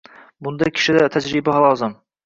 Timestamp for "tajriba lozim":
1.19-1.99